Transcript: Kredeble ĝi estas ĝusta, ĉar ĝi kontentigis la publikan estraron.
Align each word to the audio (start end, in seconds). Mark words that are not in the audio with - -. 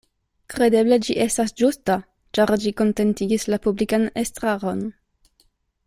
Kredeble 0.53 0.97
ĝi 1.07 1.17
estas 1.25 1.53
ĝusta, 1.61 1.97
ĉar 2.39 2.53
ĝi 2.65 2.73
kontentigis 2.81 3.47
la 3.55 3.61
publikan 3.67 4.09
estraron. 4.25 4.83